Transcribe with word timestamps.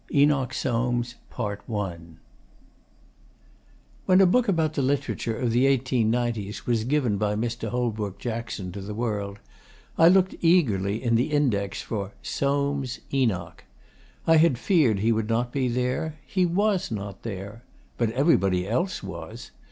ENOCH 0.11 0.57
SOAMES 0.57 1.13
When 4.07 4.19
a 4.19 4.25
book 4.25 4.47
about 4.47 4.73
the 4.73 4.81
literature 4.81 5.37
of 5.37 5.51
the 5.51 5.67
eighteen 5.67 6.09
nineties 6.09 6.65
was 6.65 6.85
given 6.85 7.17
by 7.17 7.35
Mr. 7.35 7.67
Holbrook 7.69 8.17
Jackson 8.17 8.71
to 8.71 8.81
the 8.81 8.95
world, 8.95 9.37
I 9.99 10.07
looked 10.07 10.33
eagerly 10.41 11.03
in 11.03 11.13
the 11.13 11.29
index 11.31 11.83
for 11.83 12.13
SOAMES, 12.23 13.01
ENOCH. 13.13 13.61
I 14.25 14.37
had 14.37 14.57
feared 14.57 15.01
he 15.01 15.11
would 15.11 15.29
not 15.29 15.51
be 15.51 15.67
there. 15.67 16.15
He 16.25 16.47
was 16.47 16.89
not 16.89 17.21
there. 17.21 17.61
But 17.99 18.09
everybody 18.09 18.67
else 18.67 19.03
was. 19.03 19.51